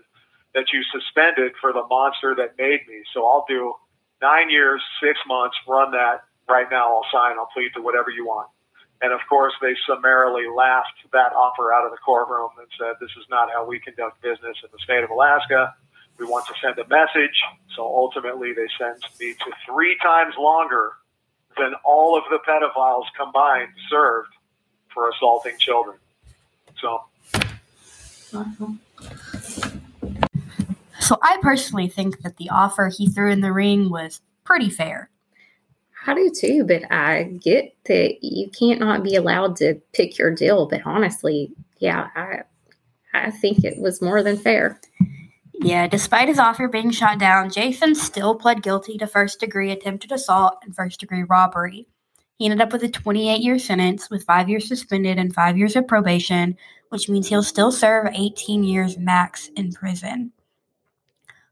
that 0.55 0.73
you 0.73 0.81
suspended 0.89 1.53
for 1.61 1.73
the 1.73 1.85
monster 1.85 2.33
that 2.33 2.57
made 2.57 2.81
me. 2.87 3.05
So 3.13 3.27
I'll 3.27 3.45
do 3.47 3.73
nine 4.21 4.49
years, 4.49 4.81
six 5.03 5.19
months, 5.27 5.55
run 5.67 5.91
that 5.91 6.25
right 6.49 6.65
now. 6.71 6.89
I'll 6.89 7.05
sign, 7.13 7.37
I'll 7.37 7.49
plead 7.53 7.69
to 7.75 7.81
whatever 7.81 8.09
you 8.09 8.25
want. 8.25 8.49
And 9.01 9.13
of 9.13 9.21
course, 9.29 9.53
they 9.61 9.75
summarily 9.87 10.47
laughed 10.53 10.99
that 11.13 11.31
offer 11.33 11.73
out 11.73 11.85
of 11.85 11.91
the 11.91 11.97
courtroom 11.97 12.49
and 12.59 12.67
said, 12.77 12.95
This 12.99 13.11
is 13.11 13.25
not 13.29 13.49
how 13.51 13.65
we 13.65 13.79
conduct 13.79 14.21
business 14.21 14.57
in 14.63 14.69
the 14.71 14.79
state 14.79 15.03
of 15.03 15.09
Alaska. 15.09 15.73
We 16.17 16.25
want 16.25 16.45
to 16.47 16.53
send 16.61 16.77
a 16.79 16.87
message. 16.87 17.41
So 17.75 17.83
ultimately, 17.83 18.51
they 18.51 18.67
sentenced 18.77 19.17
me 19.19 19.33
to 19.33 19.51
three 19.65 19.97
times 20.01 20.35
longer 20.37 20.91
than 21.57 21.73
all 21.85 22.17
of 22.17 22.23
the 22.29 22.39
pedophiles 22.45 23.05
combined 23.17 23.69
served 23.89 24.29
for 24.93 25.09
assaulting 25.09 25.57
children. 25.57 25.97
So. 26.81 27.03
So 30.99 31.17
I 31.23 31.39
personally 31.41 31.87
think 31.87 32.21
that 32.21 32.37
the 32.37 32.49
offer 32.49 32.89
he 32.89 33.07
threw 33.07 33.31
in 33.31 33.41
the 33.41 33.51
ring 33.51 33.89
was 33.89 34.21
pretty 34.43 34.69
fair. 34.69 35.09
I 36.05 36.13
do 36.13 36.31
too, 36.33 36.63
but 36.65 36.91
I 36.91 37.23
get 37.23 37.75
that 37.85 38.23
you 38.23 38.49
can't 38.49 38.79
not 38.79 39.03
be 39.03 39.15
allowed 39.15 39.57
to 39.57 39.75
pick 39.93 40.17
your 40.17 40.33
deal. 40.33 40.67
But 40.67 40.81
honestly, 40.85 41.51
yeah, 41.79 42.07
I 42.15 42.41
I 43.13 43.31
think 43.31 43.63
it 43.63 43.79
was 43.79 44.01
more 44.01 44.23
than 44.23 44.37
fair. 44.37 44.79
Yeah, 45.53 45.87
despite 45.87 46.29
his 46.29 46.39
offer 46.39 46.69
being 46.69 46.91
shot 46.91 47.19
down, 47.19 47.51
Jason 47.51 47.93
still 47.93 48.35
pled 48.35 48.63
guilty 48.63 48.97
to 48.97 49.07
first 49.07 49.41
degree 49.41 49.71
attempted 49.71 50.11
assault 50.11 50.59
and 50.63 50.73
first 50.73 51.01
degree 51.01 51.23
robbery. 51.23 51.85
He 52.37 52.45
ended 52.45 52.61
up 52.61 52.71
with 52.71 52.83
a 52.83 52.89
28 52.89 53.41
year 53.41 53.59
sentence 53.59 54.09
with 54.09 54.23
five 54.23 54.47
years 54.47 54.67
suspended 54.69 55.17
and 55.17 55.33
five 55.33 55.57
years 55.57 55.75
of 55.75 55.87
probation, 55.87 56.55
which 56.87 57.09
means 57.09 57.27
he'll 57.27 57.43
still 57.43 57.73
serve 57.73 58.13
18 58.13 58.63
years 58.63 58.97
max 58.97 59.49
in 59.57 59.73
prison. 59.73 60.31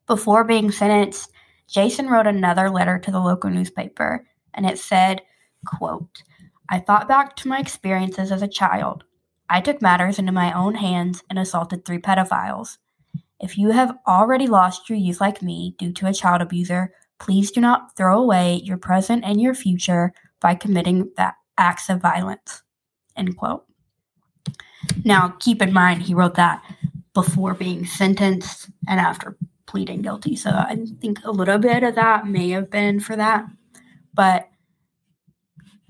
Before 0.05 0.45
being 0.45 0.71
sentenced, 0.71 1.29
Jason 1.67 2.07
wrote 2.07 2.27
another 2.27 2.69
letter 2.69 2.97
to 2.99 3.11
the 3.11 3.19
local 3.19 3.49
newspaper 3.49 4.25
and 4.57 4.65
it 4.65 4.77
said, 4.77 5.21
quote, 5.65 6.23
I 6.69 6.79
thought 6.79 7.07
back 7.07 7.37
to 7.37 7.47
my 7.47 7.59
experiences 7.59 8.31
as 8.31 8.41
a 8.41 8.47
child. 8.47 9.05
I 9.49 9.61
took 9.61 9.81
matters 9.81 10.19
into 10.19 10.33
my 10.33 10.51
own 10.51 10.75
hands 10.75 11.23
and 11.29 11.39
assaulted 11.39 11.85
three 11.85 11.99
pedophiles. 11.99 12.77
If 13.39 13.57
you 13.57 13.71
have 13.71 13.97
already 14.05 14.47
lost 14.47 14.89
your 14.89 14.97
youth 14.97 15.21
like 15.21 15.41
me 15.41 15.75
due 15.77 15.93
to 15.93 16.07
a 16.07 16.13
child 16.13 16.41
abuser, 16.41 16.91
please 17.19 17.51
do 17.51 17.61
not 17.61 17.95
throw 17.95 18.19
away 18.19 18.55
your 18.63 18.77
present 18.77 19.23
and 19.23 19.39
your 19.39 19.53
future 19.53 20.11
by 20.41 20.55
committing 20.55 21.11
acts 21.57 21.89
of 21.89 22.01
violence. 22.01 22.63
End 23.15 23.37
quote. 23.37 23.63
Now, 25.05 25.35
keep 25.39 25.61
in 25.61 25.71
mind, 25.71 26.01
he 26.01 26.13
wrote 26.13 26.35
that 26.35 26.63
before 27.13 27.53
being 27.53 27.85
sentenced 27.85 28.69
and 28.87 28.99
after 28.99 29.37
pleading 29.65 30.01
guilty. 30.01 30.35
So 30.35 30.49
I 30.51 30.77
think 30.99 31.19
a 31.23 31.31
little 31.31 31.57
bit 31.57 31.83
of 31.83 31.95
that 31.95 32.27
may 32.27 32.49
have 32.49 32.69
been 32.69 32.99
for 32.99 33.15
that 33.15 33.45
but 34.17 34.49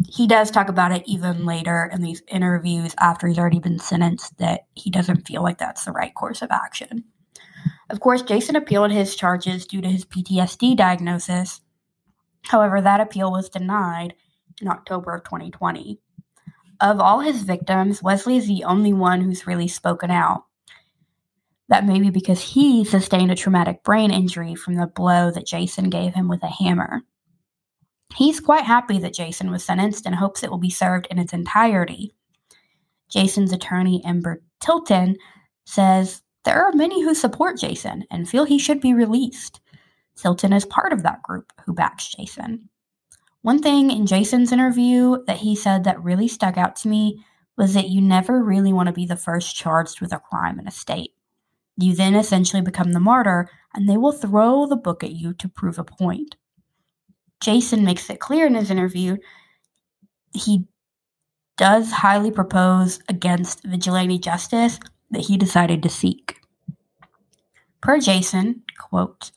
he 0.08 0.28
does 0.28 0.52
talk 0.52 0.70
about 0.70 0.92
it 0.92 1.02
even 1.08 1.46
later 1.46 1.90
in 1.92 2.04
these 2.04 2.22
interviews 2.28 2.94
after 3.00 3.28
he's 3.28 3.40
already 3.40 3.60
been 3.60 3.80
sentenced 3.80 4.38
that 4.38 4.68
he 4.76 4.92
doesn't 4.92 5.26
feel 5.26 5.42
like 5.42 5.58
that's 5.58 5.86
the 5.86 5.92
right 5.92 6.14
course 6.14 6.44
of 6.44 6.52
action. 6.52 7.04
Of 7.90 8.00
course, 8.00 8.22
Jason 8.22 8.56
appealed 8.56 8.92
his 8.92 9.16
charges 9.16 9.66
due 9.66 9.82
to 9.82 9.90
his 9.90 10.06
PTSD 10.06 10.76
diagnosis. 10.76 11.62
However, 12.44 12.82
that 12.82 13.02
appeal 13.02 13.32
was 13.32 13.50
denied 13.50 14.14
in 14.62 14.68
October 14.68 15.16
of 15.16 15.24
2020. 15.24 16.00
Of 16.80 17.00
all 17.00 17.22
his 17.22 17.42
victims, 17.44 18.04
Wesley 18.04 18.38
is 18.38 18.48
the 18.48 18.66
only 18.66 18.94
one 18.94 19.22
who's 19.22 19.48
really 19.48 19.68
spoken 19.68 20.12
out. 20.12 20.44
That 21.70 21.86
may 21.86 22.00
be 22.00 22.12
because 22.12 22.42
he 22.42 22.86
sustained 22.86 23.32
a 23.32 23.36
traumatic 23.36 23.84
brain 23.84 24.12
injury 24.12 24.54
from 24.54 24.76
the 24.76 24.88
blow 24.88 25.32
that 25.32 25.48
Jason 25.48 25.90
gave 25.90 26.14
him 26.14 26.28
with 26.28 26.44
a 26.44 26.48
hammer. 26.48 27.02
He's 28.16 28.40
quite 28.40 28.64
happy 28.64 29.00
that 29.00 29.14
Jason 29.14 29.52
was 29.52 29.64
sentenced 29.64 30.06
and 30.06 30.16
hopes 30.16 30.44
it 30.44 30.50
will 30.50 30.58
be 30.58 30.70
served 30.70 31.08
in 31.12 31.20
its 31.20 31.34
entirety. 31.34 32.14
Jason's 33.10 33.52
attorney, 33.52 34.02
Amber 34.06 34.42
Tilton, 34.60 35.18
says 35.66 36.22
there 36.44 36.64
are 36.64 36.72
many 36.74 37.04
who 37.04 37.14
support 37.14 37.60
Jason 37.60 38.06
and 38.10 38.28
feel 38.28 38.46
he 38.46 38.60
should 38.60 38.82
be 38.82 38.94
released. 38.94 39.60
Tilton 40.16 40.54
is 40.54 40.66
part 40.66 40.94
of 40.94 41.04
that 41.04 41.22
group 41.22 41.52
who 41.66 41.74
backs 41.74 42.08
Jason. 42.08 42.70
One 43.42 43.62
thing 43.62 43.92
in 43.92 44.08
Jason's 44.08 44.52
interview 44.52 45.24
that 45.26 45.38
he 45.38 45.56
said 45.56 45.84
that 45.84 46.04
really 46.04 46.28
stuck 46.28 46.58
out 46.58 46.76
to 46.78 46.88
me 46.88 47.24
was 47.56 47.74
that 47.74 47.90
you 47.90 48.02
never 48.02 48.44
really 48.44 48.74
want 48.74 48.88
to 48.88 48.94
be 48.94 49.06
the 49.06 49.16
first 49.16 49.56
charged 49.56 50.02
with 50.02 50.14
a 50.14 50.20
crime 50.20 50.60
in 50.60 50.68
a 50.68 50.72
state. 50.72 51.12
You 51.78 51.96
then 51.96 52.16
essentially 52.16 52.62
become 52.62 52.92
the 52.92 53.00
martyr, 53.00 53.50
and 53.74 53.88
they 53.88 53.98
will 53.98 54.12
throw 54.12 54.66
the 54.66 54.76
book 54.76 55.04
at 55.04 55.12
you 55.12 55.34
to 55.36 55.48
prove 55.48 55.78
a 55.78 55.84
point. 55.84 56.36
Jason 57.42 57.84
makes 57.84 58.10
it 58.10 58.20
clear 58.20 58.48
in 58.48 58.56
his 58.56 58.72
interview 58.72 59.18
he 60.34 60.66
does 61.58 61.92
highly 61.92 62.32
propose 62.32 63.00
against 63.10 63.64
vigilante 63.64 64.20
justice 64.20 64.80
that 65.12 65.26
he 65.26 65.38
decided 65.38 65.82
to 65.84 65.90
seek. 65.90 66.40
Per 67.82 68.00
Jason, 68.00 68.64
quote, 68.78 69.32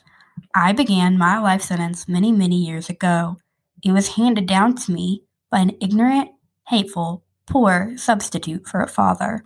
I 0.55 0.73
began 0.73 1.19
my 1.19 1.39
life 1.39 1.63
sentence 1.63 2.09
many, 2.09 2.33
many 2.33 2.57
years 2.57 2.89
ago. 2.89 3.37
It 3.83 3.93
was 3.93 4.17
handed 4.17 4.47
down 4.47 4.75
to 4.77 4.93
me 4.93 5.23
by 5.51 5.61
an 5.61 5.77
ignorant, 5.81 6.31
hateful, 6.69 7.25
poor 7.47 7.95
substitute 7.97 8.67
for 8.67 8.81
a 8.83 8.89
father. 8.89 9.45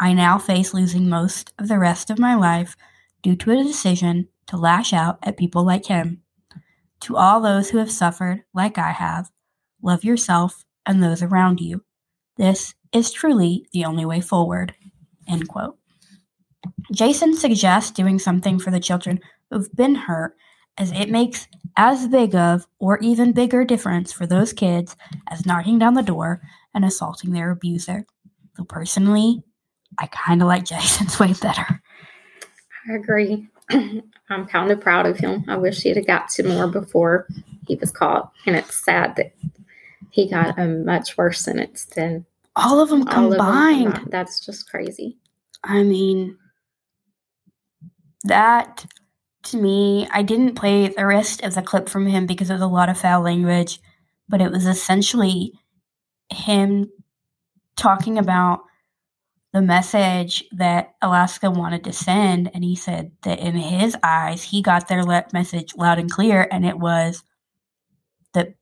I 0.00 0.12
now 0.12 0.38
face 0.38 0.72
losing 0.72 1.08
most 1.08 1.52
of 1.58 1.68
the 1.68 1.78
rest 1.78 2.08
of 2.08 2.18
my 2.18 2.34
life 2.34 2.76
due 3.22 3.34
to 3.36 3.50
a 3.50 3.64
decision 3.64 4.28
to 4.46 4.56
lash 4.56 4.92
out 4.92 5.18
at 5.22 5.36
people 5.36 5.64
like 5.64 5.86
him. 5.86 6.22
To 7.02 7.16
all 7.16 7.40
those 7.40 7.70
who 7.70 7.78
have 7.78 7.90
suffered, 7.90 8.42
like 8.54 8.78
I 8.78 8.90
have, 8.92 9.30
love 9.82 10.04
yourself 10.04 10.64
and 10.86 11.02
those 11.02 11.22
around 11.22 11.60
you. 11.60 11.84
This 12.36 12.74
is 12.92 13.12
truly 13.12 13.66
the 13.72 13.84
only 13.84 14.04
way 14.04 14.20
forward. 14.20 14.74
End 15.28 15.48
quote. 15.48 15.76
Jason 16.92 17.36
suggests 17.36 17.90
doing 17.90 18.18
something 18.18 18.58
for 18.58 18.70
the 18.70 18.80
children 18.80 19.20
who've 19.50 19.72
been 19.74 19.94
hurt 19.94 20.36
as 20.78 20.92
it 20.92 21.10
makes 21.10 21.46
as 21.76 22.08
big 22.08 22.34
of 22.34 22.66
or 22.78 22.98
even 22.98 23.32
bigger 23.32 23.64
difference 23.64 24.12
for 24.12 24.26
those 24.26 24.52
kids 24.52 24.96
as 25.28 25.46
knocking 25.46 25.78
down 25.78 25.94
the 25.94 26.02
door 26.02 26.40
and 26.74 26.84
assaulting 26.84 27.32
their 27.32 27.50
abuser. 27.50 28.06
Though 28.56 28.64
personally, 28.64 29.42
I 29.98 30.06
kind 30.06 30.42
of 30.42 30.48
like 30.48 30.64
Jason's 30.66 31.18
way 31.18 31.34
better. 31.34 31.82
I 32.88 32.94
agree. 32.94 33.48
I'm 33.70 34.46
kind 34.46 34.70
of 34.70 34.80
proud 34.80 35.06
of 35.06 35.18
him. 35.18 35.44
I 35.48 35.56
wish 35.56 35.80
he'd 35.82 35.96
have 35.96 36.06
got 36.06 36.28
to 36.30 36.42
more 36.42 36.66
before 36.66 37.26
he 37.66 37.76
was 37.76 37.90
caught. 37.90 38.32
And 38.46 38.56
it's 38.56 38.84
sad 38.84 39.16
that 39.16 39.34
he 40.10 40.28
got 40.28 40.58
a 40.58 40.66
much 40.66 41.16
worse 41.16 41.40
sentence 41.40 41.84
than 41.84 42.24
all 42.56 42.80
of 42.80 42.88
them 42.88 43.04
combined. 43.04 43.32
Of 43.32 43.38
them 43.38 43.92
combined. 43.92 44.12
That's 44.12 44.44
just 44.44 44.70
crazy. 44.70 45.18
I 45.64 45.82
mean, 45.82 46.36
that 48.24 48.86
to 49.44 49.56
me, 49.56 50.08
I 50.10 50.22
didn't 50.22 50.56
play 50.56 50.88
the 50.88 51.06
rest 51.06 51.42
of 51.42 51.54
the 51.54 51.62
clip 51.62 51.88
from 51.88 52.06
him 52.06 52.26
because 52.26 52.50
of 52.50 52.60
a 52.60 52.66
lot 52.66 52.88
of 52.88 52.98
foul 52.98 53.22
language, 53.22 53.80
but 54.28 54.40
it 54.40 54.50
was 54.50 54.66
essentially 54.66 55.52
him 56.30 56.90
talking 57.76 58.18
about 58.18 58.60
the 59.58 59.66
message 59.66 60.44
that 60.52 60.94
Alaska 61.02 61.50
wanted 61.50 61.82
to 61.82 61.92
send. 61.92 62.48
And 62.54 62.62
he 62.62 62.76
said 62.76 63.10
that 63.22 63.40
in 63.40 63.56
his 63.56 63.96
eyes, 64.04 64.44
he 64.44 64.62
got 64.62 64.86
their 64.86 65.02
message 65.32 65.74
loud 65.74 65.98
and 65.98 66.08
clear, 66.08 66.46
and 66.52 66.64
it 66.64 66.78
was 66.78 67.24
that 68.34 68.54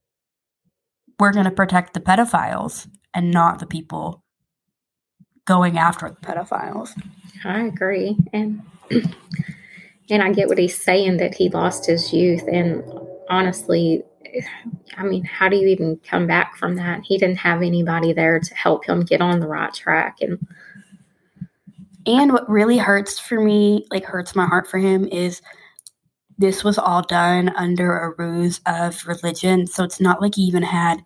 we're 1.21 1.35
going 1.35 1.45
to 1.45 1.51
protect 1.51 1.93
the 1.93 2.01
pedophiles 2.01 2.89
and 3.13 3.31
not 3.31 3.59
the 3.59 3.67
people 3.67 4.25
going 5.45 5.77
after 5.77 6.09
the 6.09 6.27
pedophiles. 6.27 6.99
I 7.45 7.67
agree. 7.67 8.17
And 8.33 8.63
and 10.09 10.23
I 10.23 10.33
get 10.33 10.49
what 10.49 10.57
he's 10.57 10.81
saying 10.81 11.19
that 11.19 11.35
he 11.35 11.51
lost 11.51 11.85
his 11.85 12.11
youth 12.11 12.45
and 12.51 12.83
honestly 13.29 14.03
I 14.97 15.03
mean, 15.03 15.25
how 15.25 15.49
do 15.49 15.57
you 15.57 15.69
even 15.69 15.99
come 16.07 16.27
back 16.27 16.57
from 16.57 16.77
that? 16.77 17.03
He 17.05 17.17
didn't 17.17 17.39
have 17.39 17.63
anybody 17.63 18.13
there 18.13 18.39
to 18.39 18.55
help 18.55 18.85
him 18.85 19.01
get 19.01 19.23
on 19.23 19.41
the 19.41 19.49
right 19.49 19.73
track 19.73 20.19
and 20.21 20.47
and 22.07 22.33
what 22.33 22.49
really 22.49 22.79
hurts 22.79 23.19
for 23.19 23.41
me, 23.41 23.87
like 23.91 24.05
hurts 24.05 24.35
my 24.35 24.47
heart 24.47 24.69
for 24.69 24.79
him, 24.79 25.07
is 25.07 25.43
this 26.39 26.63
was 26.63 26.79
all 26.79 27.03
done 27.03 27.49
under 27.57 27.99
a 27.99 28.15
ruse 28.17 28.61
of 28.67 29.05
religion. 29.07 29.67
So 29.67 29.85
it's 29.85 30.01
not 30.01 30.21
like 30.21 30.35
he 30.35 30.43
even 30.43 30.63
had 30.63 31.03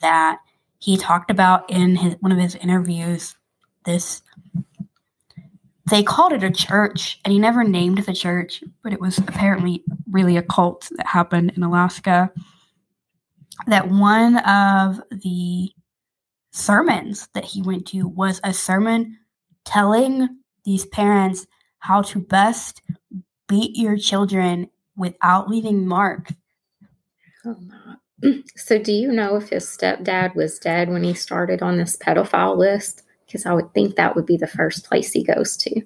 that. 0.00 0.38
He 0.78 0.96
talked 0.96 1.30
about 1.30 1.68
in 1.70 1.96
his 1.96 2.16
one 2.20 2.32
of 2.32 2.38
his 2.38 2.54
interviews 2.56 3.36
this 3.84 4.22
they 5.90 6.02
called 6.02 6.32
it 6.32 6.44
a 6.44 6.50
church 6.50 7.18
and 7.24 7.32
he 7.32 7.38
never 7.38 7.64
named 7.64 7.98
the 7.98 8.12
church, 8.14 8.62
but 8.82 8.92
it 8.92 9.00
was 9.00 9.18
apparently 9.18 9.82
really 10.10 10.36
a 10.36 10.42
cult 10.42 10.88
that 10.96 11.06
happened 11.06 11.52
in 11.56 11.64
Alaska. 11.64 12.30
That 13.66 13.88
one 13.88 14.36
of 14.38 15.02
the 15.10 15.70
sermons 16.52 17.28
that 17.34 17.44
he 17.44 17.60
went 17.60 17.86
to 17.88 18.06
was 18.06 18.40
a 18.44 18.54
sermon 18.54 19.18
telling 19.64 20.28
these 20.64 20.86
parents 20.86 21.46
how 21.78 22.02
to 22.02 22.20
best 22.20 22.82
beat 23.48 23.76
your 23.76 23.96
children 23.96 24.70
without 24.96 25.48
leaving 25.48 25.86
marks. 25.86 26.34
Oh, 27.44 27.56
so, 28.56 28.78
do 28.78 28.92
you 28.92 29.10
know 29.10 29.36
if 29.36 29.48
his 29.48 29.64
stepdad 29.64 30.34
was 30.34 30.58
dead 30.58 30.90
when 30.90 31.02
he 31.02 31.14
started 31.14 31.62
on 31.62 31.78
this 31.78 31.96
pedophile 31.96 32.56
list? 32.56 33.02
Because 33.26 33.46
I 33.46 33.52
would 33.52 33.72
think 33.72 33.96
that 33.96 34.14
would 34.14 34.26
be 34.26 34.36
the 34.36 34.46
first 34.46 34.84
place 34.84 35.12
he 35.12 35.24
goes 35.24 35.56
to. 35.58 35.82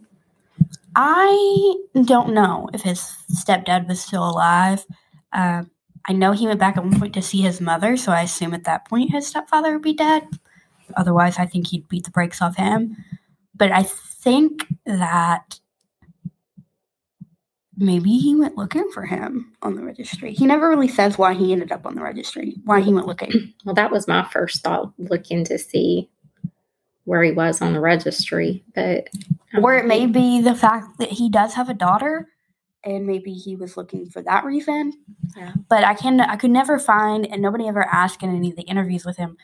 I 0.96 1.76
don't 2.04 2.34
know 2.34 2.68
if 2.72 2.82
his 2.82 3.00
stepdad 3.32 3.88
was 3.88 4.00
still 4.00 4.28
alive. 4.28 4.84
Uh, 5.32 5.64
I 6.06 6.12
know 6.12 6.32
he 6.32 6.46
went 6.46 6.60
back 6.60 6.76
at 6.76 6.84
one 6.84 6.98
point 6.98 7.14
to 7.14 7.22
see 7.22 7.40
his 7.40 7.60
mother, 7.60 7.96
so 7.96 8.12
I 8.12 8.22
assume 8.22 8.54
at 8.54 8.64
that 8.64 8.88
point 8.88 9.10
his 9.10 9.26
stepfather 9.26 9.72
would 9.72 9.82
be 9.82 9.94
dead. 9.94 10.26
Otherwise, 10.96 11.38
I 11.38 11.46
think 11.46 11.68
he'd 11.68 11.88
beat 11.88 12.04
the 12.04 12.10
brakes 12.10 12.42
off 12.42 12.56
him. 12.56 12.96
But 13.54 13.72
I 13.72 13.82
think 13.84 14.66
that 14.84 15.60
maybe 17.76 18.10
he 18.18 18.34
went 18.34 18.56
looking 18.56 18.88
for 18.92 19.04
him 19.04 19.52
on 19.62 19.74
the 19.74 19.82
registry. 19.82 20.32
He 20.32 20.46
never 20.46 20.68
really 20.68 20.88
says 20.88 21.18
why 21.18 21.34
he 21.34 21.52
ended 21.52 21.72
up 21.72 21.86
on 21.86 21.94
the 21.94 22.02
registry, 22.02 22.56
why 22.64 22.80
he 22.80 22.92
went 22.92 23.06
looking. 23.06 23.30
Well, 23.64 23.74
that 23.74 23.90
was 23.90 24.06
my 24.06 24.24
first 24.24 24.62
thought, 24.62 24.92
looking 24.98 25.42
to 25.46 25.58
see 25.58 26.10
where 27.04 27.22
he 27.22 27.32
was 27.32 27.62
on 27.62 27.72
the 27.72 27.80
registry. 27.80 28.62
But 28.74 29.08
or 29.62 29.74
it 29.74 29.86
may 29.86 30.04
be 30.04 30.42
the 30.42 30.54
fact 30.54 30.98
that 30.98 31.10
he 31.10 31.30
does 31.30 31.54
have 31.54 31.70
a 31.70 31.74
daughter, 31.74 32.28
and 32.84 33.06
maybe 33.06 33.32
he 33.32 33.56
was 33.56 33.78
looking 33.78 34.10
for 34.10 34.20
that 34.22 34.44
reason. 34.44 34.92
Yeah. 35.34 35.54
But 35.70 35.84
I 35.84 35.94
can 35.94 36.20
I 36.20 36.36
could 36.36 36.50
never 36.50 36.78
find, 36.78 37.26
and 37.26 37.40
nobody 37.40 37.66
ever 37.66 37.84
asked 37.84 38.22
in 38.22 38.36
any 38.36 38.50
of 38.50 38.56
the 38.56 38.62
interviews 38.62 39.06
with 39.06 39.16
him 39.16 39.38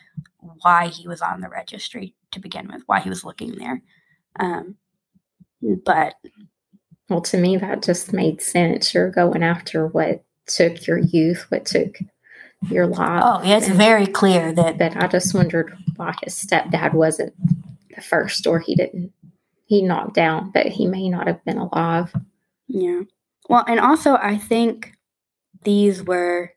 why 0.61 0.87
he 0.87 1.07
was 1.07 1.21
on 1.21 1.41
the 1.41 1.49
registry 1.49 2.13
to 2.31 2.39
begin 2.39 2.67
with, 2.67 2.83
why 2.85 2.99
he 2.99 3.09
was 3.09 3.23
looking 3.23 3.55
there. 3.55 3.81
Um, 4.39 4.75
but 5.85 6.15
well, 7.09 7.21
to 7.21 7.37
me, 7.37 7.57
that 7.57 7.83
just 7.83 8.13
made 8.13 8.41
sense. 8.41 8.93
You're 8.93 9.11
going 9.11 9.43
after 9.43 9.87
what 9.87 10.23
took 10.47 10.87
your 10.87 10.97
youth, 10.97 11.45
what 11.49 11.65
took 11.65 11.97
your 12.69 12.87
life. 12.87 13.23
Oh, 13.25 13.41
it's 13.43 13.67
and, 13.67 13.75
very 13.75 14.07
clear 14.07 14.53
that. 14.53 14.77
But 14.77 14.95
I 14.95 15.07
just 15.07 15.33
wondered 15.33 15.75
why 15.95 16.13
his 16.23 16.35
stepdad 16.35 16.93
wasn't 16.93 17.33
the 17.95 18.01
first, 18.01 18.47
or 18.47 18.59
he 18.59 18.75
didn't. 18.75 19.11
He 19.65 19.81
knocked 19.81 20.15
down, 20.15 20.51
but 20.51 20.67
he 20.67 20.87
may 20.87 21.09
not 21.09 21.27
have 21.27 21.43
been 21.45 21.57
alive. 21.57 22.13
Yeah. 22.67 23.01
Well, 23.49 23.65
and 23.67 23.79
also, 23.79 24.15
I 24.15 24.37
think 24.37 24.93
these 25.63 26.03
were 26.03 26.53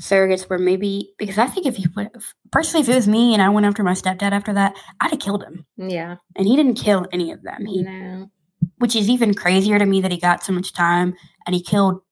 surrogates 0.00 0.48
where 0.48 0.58
maybe 0.58 1.12
because 1.18 1.38
I 1.38 1.46
think 1.46 1.66
if 1.66 1.78
you 1.78 1.88
put 1.88 2.08
personally 2.52 2.82
if 2.82 2.88
it 2.88 2.94
was 2.94 3.08
me 3.08 3.32
and 3.32 3.42
I 3.42 3.48
went 3.48 3.66
after 3.66 3.82
my 3.82 3.92
stepdad 3.92 4.32
after 4.32 4.52
that, 4.52 4.76
I'd 5.00 5.10
have 5.10 5.20
killed 5.20 5.42
him. 5.42 5.66
Yeah. 5.76 6.16
And 6.36 6.46
he 6.46 6.56
didn't 6.56 6.74
kill 6.74 7.06
any 7.12 7.32
of 7.32 7.42
them. 7.42 7.64
He 7.64 7.82
no. 7.82 8.30
which 8.78 8.94
is 8.94 9.08
even 9.08 9.34
crazier 9.34 9.78
to 9.78 9.86
me 9.86 10.00
that 10.02 10.12
he 10.12 10.18
got 10.18 10.44
so 10.44 10.52
much 10.52 10.72
time 10.72 11.14
and 11.46 11.54
he 11.54 11.62
killed 11.62 12.02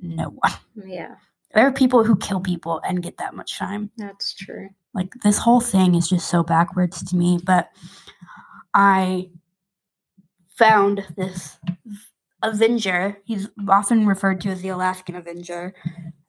no 0.00 0.28
one. 0.28 0.52
Yeah. 0.76 1.16
There 1.54 1.66
are 1.66 1.72
people 1.72 2.04
who 2.04 2.16
kill 2.16 2.40
people 2.40 2.80
and 2.86 3.02
get 3.02 3.18
that 3.18 3.34
much 3.34 3.58
time. 3.58 3.90
That's 3.98 4.34
true. 4.34 4.70
Like 4.94 5.12
this 5.22 5.38
whole 5.38 5.60
thing 5.60 5.94
is 5.94 6.08
just 6.08 6.28
so 6.28 6.42
backwards 6.42 7.02
to 7.10 7.16
me. 7.16 7.38
But 7.44 7.68
I 8.72 9.30
found 10.56 11.04
this 11.16 11.58
Avenger. 12.42 13.18
He's 13.24 13.48
often 13.68 14.06
referred 14.06 14.40
to 14.42 14.50
as 14.50 14.62
the 14.62 14.68
Alaskan 14.68 15.16
Avenger. 15.16 15.74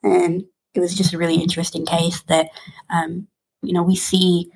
And 0.02 0.44
it 0.74 0.80
was 0.80 0.96
just 0.96 1.14
a 1.14 1.18
really 1.18 1.36
interesting 1.36 1.86
case 1.86 2.22
that, 2.24 2.50
um, 2.90 3.28
you 3.62 3.74
know, 3.74 3.84
we 3.84 3.96
see 3.96 4.52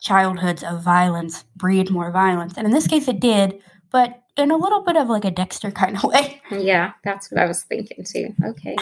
childhoods 0.00 0.62
of 0.62 0.82
violence 0.82 1.44
breed 1.56 1.90
more 1.90 2.10
violence. 2.10 2.54
And 2.56 2.66
in 2.66 2.72
this 2.72 2.86
case, 2.86 3.08
it 3.08 3.20
did, 3.20 3.60
but 3.90 4.22
in 4.36 4.50
a 4.50 4.56
little 4.56 4.82
bit 4.82 4.96
of 4.96 5.08
like 5.08 5.24
a 5.24 5.30
Dexter 5.30 5.70
kind 5.82 5.96
of 5.96 6.04
way. 6.04 6.40
Yeah, 6.50 6.92
that's 7.04 7.30
what 7.30 7.40
I 7.40 7.46
was 7.46 7.62
thinking 7.64 8.04
too. 8.04 8.34
Okay. 8.44 8.76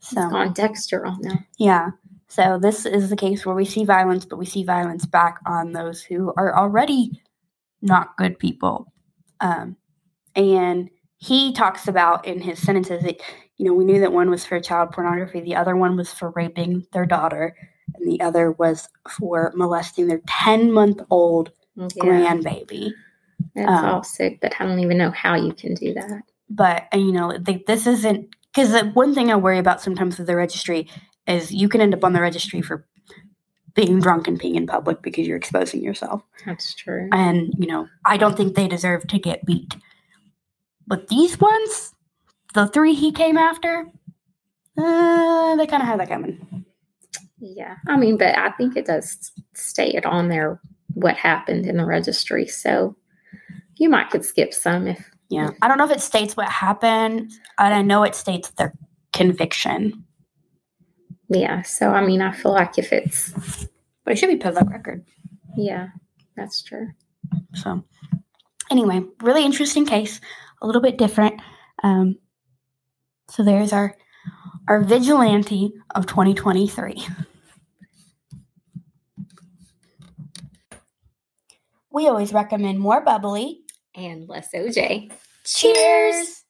So 0.00 0.20
on 0.20 0.52
Dexter 0.52 1.06
on 1.06 1.22
them. 1.22 1.46
Yeah. 1.58 1.90
So 2.28 2.58
this 2.60 2.86
is 2.86 3.10
the 3.10 3.16
case 3.16 3.46
where 3.46 3.54
we 3.54 3.64
see 3.64 3.84
violence, 3.84 4.24
but 4.24 4.38
we 4.38 4.46
see 4.46 4.64
violence 4.64 5.06
back 5.06 5.38
on 5.46 5.72
those 5.72 6.02
who 6.02 6.32
are 6.36 6.56
already 6.56 7.22
not 7.82 8.16
good 8.16 8.38
people. 8.38 8.92
Um, 9.40 9.76
and 10.34 10.88
he 11.22 11.52
talks 11.52 11.86
about 11.86 12.26
in 12.26 12.40
his 12.40 12.58
sentences 12.58 13.04
that 13.04 13.20
you 13.56 13.64
know 13.64 13.72
we 13.72 13.84
knew 13.84 14.00
that 14.00 14.12
one 14.12 14.28
was 14.28 14.44
for 14.44 14.58
child 14.58 14.90
pornography, 14.90 15.40
the 15.40 15.54
other 15.54 15.76
one 15.76 15.96
was 15.96 16.12
for 16.12 16.30
raping 16.30 16.84
their 16.92 17.06
daughter, 17.06 17.54
and 17.94 18.10
the 18.10 18.20
other 18.20 18.50
was 18.50 18.88
for 19.08 19.52
molesting 19.54 20.08
their 20.08 20.20
ten 20.26 20.72
month 20.72 21.00
old 21.10 21.52
yeah. 21.76 21.86
grandbaby. 21.96 22.90
That's 23.54 23.70
um, 23.70 23.84
all 23.84 24.02
sick, 24.02 24.40
but 24.40 24.52
I 24.58 24.64
don't 24.64 24.80
even 24.80 24.98
know 24.98 25.12
how 25.12 25.36
you 25.36 25.52
can 25.52 25.74
do 25.74 25.94
that. 25.94 26.22
But 26.50 26.88
you 26.92 27.12
know, 27.12 27.38
they, 27.38 27.62
this 27.68 27.86
isn't 27.86 28.34
because 28.52 28.82
one 28.94 29.14
thing 29.14 29.30
I 29.30 29.36
worry 29.36 29.58
about 29.58 29.80
sometimes 29.80 30.18
with 30.18 30.26
the 30.26 30.36
registry 30.36 30.88
is 31.28 31.52
you 31.52 31.68
can 31.68 31.80
end 31.80 31.94
up 31.94 32.02
on 32.02 32.14
the 32.14 32.20
registry 32.20 32.62
for 32.62 32.84
being 33.74 34.00
drunk 34.00 34.26
and 34.26 34.40
peeing 34.40 34.56
in 34.56 34.66
public 34.66 35.02
because 35.02 35.26
you're 35.26 35.36
exposing 35.36 35.84
yourself. 35.84 36.22
That's 36.44 36.74
true. 36.74 37.08
And 37.12 37.54
you 37.56 37.68
know, 37.68 37.86
I 38.04 38.16
don't 38.16 38.36
think 38.36 38.56
they 38.56 38.66
deserve 38.66 39.06
to 39.06 39.20
get 39.20 39.46
beat. 39.46 39.76
But 40.86 41.08
these 41.08 41.38
ones, 41.40 41.94
the 42.54 42.66
three 42.66 42.94
he 42.94 43.12
came 43.12 43.38
after, 43.38 43.86
uh, 44.78 45.56
they 45.56 45.66
kind 45.66 45.82
of 45.82 45.88
have 45.88 45.98
that 45.98 46.08
coming. 46.08 46.64
Yeah, 47.38 47.76
I 47.88 47.96
mean, 47.96 48.16
but 48.16 48.36
I 48.38 48.50
think 48.52 48.76
it 48.76 48.86
does 48.86 49.32
state 49.54 50.06
on 50.06 50.28
there 50.28 50.60
what 50.94 51.16
happened 51.16 51.66
in 51.66 51.76
the 51.76 51.84
registry, 51.84 52.46
so 52.46 52.96
you 53.76 53.88
might 53.88 54.10
could 54.10 54.24
skip 54.24 54.54
some 54.54 54.86
if. 54.86 55.10
Yeah, 55.28 55.50
I 55.62 55.68
don't 55.68 55.78
know 55.78 55.86
if 55.86 55.90
it 55.90 56.00
states 56.00 56.36
what 56.36 56.48
happened, 56.48 57.32
and 57.58 57.74
I 57.74 57.82
know 57.82 58.02
it 58.02 58.14
states 58.14 58.50
their 58.50 58.74
conviction. 59.12 60.04
Yeah, 61.28 61.62
so 61.62 61.88
I 61.90 62.04
mean, 62.04 62.20
I 62.20 62.32
feel 62.32 62.52
like 62.52 62.78
if 62.78 62.92
it's, 62.92 63.32
but 64.04 64.12
it 64.12 64.18
should 64.18 64.28
be 64.28 64.36
public 64.36 64.68
record. 64.68 65.04
Yeah, 65.56 65.88
that's 66.36 66.62
true. 66.62 66.90
So, 67.54 67.82
anyway, 68.70 69.02
really 69.20 69.44
interesting 69.44 69.86
case 69.86 70.20
a 70.62 70.66
little 70.66 70.80
bit 70.80 70.96
different. 70.96 71.42
Um, 71.82 72.16
so 73.28 73.42
there's 73.44 73.72
our 73.72 73.94
our 74.68 74.80
vigilante 74.80 75.72
of 75.94 76.06
2023. 76.06 77.04
We 81.90 82.06
always 82.06 82.32
recommend 82.32 82.78
more 82.78 83.04
bubbly 83.04 83.60
and 83.94 84.28
less 84.28 84.48
OJ. 84.54 85.12
Cheers! 85.44 86.44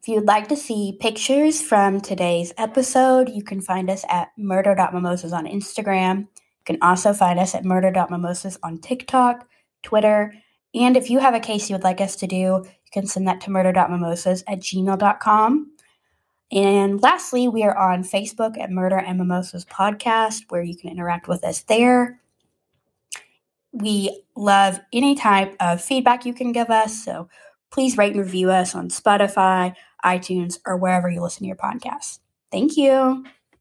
If 0.00 0.08
you'd 0.08 0.24
like 0.24 0.48
to 0.48 0.56
see 0.56 0.96
pictures 1.00 1.60
from 1.60 2.00
today's 2.00 2.54
episode, 2.56 3.28
you 3.28 3.42
can 3.42 3.60
find 3.60 3.90
us 3.90 4.04
at 4.08 4.28
murder.mimosas 4.38 5.32
on 5.32 5.46
Instagram. 5.46 6.20
You 6.20 6.64
can 6.64 6.78
also 6.80 7.12
find 7.12 7.40
us 7.40 7.56
at 7.56 7.64
murder.mimosas 7.64 8.56
on 8.62 8.78
TikTok, 8.78 9.48
Twitter, 9.82 10.32
and 10.76 10.96
if 10.96 11.08
you 11.08 11.18
have 11.18 11.34
a 11.34 11.40
case 11.40 11.70
you 11.70 11.74
would 11.74 11.84
like 11.84 12.02
us 12.02 12.16
to 12.16 12.26
do, 12.26 12.36
you 12.36 12.90
can 12.92 13.06
send 13.06 13.26
that 13.26 13.40
to 13.42 13.50
murder.mimosas 13.50 14.44
at 14.46 14.60
gmail.com. 14.60 15.72
And 16.52 17.02
lastly, 17.02 17.48
we 17.48 17.64
are 17.64 17.76
on 17.76 18.04
Facebook 18.04 18.58
at 18.58 18.70
Murder 18.70 18.98
and 18.98 19.18
Mimosas 19.18 19.64
Podcast, 19.64 20.42
where 20.50 20.62
you 20.62 20.76
can 20.76 20.90
interact 20.90 21.28
with 21.28 21.44
us 21.44 21.62
there. 21.62 22.20
We 23.72 24.22
love 24.36 24.78
any 24.92 25.14
type 25.14 25.56
of 25.60 25.82
feedback 25.82 26.24
you 26.24 26.34
can 26.34 26.52
give 26.52 26.70
us. 26.70 27.02
So 27.04 27.28
please 27.70 27.96
rate 27.96 28.12
and 28.12 28.20
review 28.20 28.50
us 28.50 28.74
on 28.74 28.90
Spotify, 28.90 29.74
iTunes, 30.04 30.58
or 30.66 30.76
wherever 30.76 31.10
you 31.10 31.20
listen 31.20 31.40
to 31.40 31.46
your 31.46 31.56
podcasts. 31.56 32.20
Thank 32.52 32.76
you. 32.76 33.24